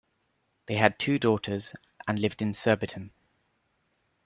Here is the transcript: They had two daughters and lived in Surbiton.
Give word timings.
They 0.65 0.77
had 0.77 0.97
two 0.97 1.19
daughters 1.19 1.75
and 2.07 2.17
lived 2.17 2.41
in 2.41 2.55
Surbiton. 2.55 3.11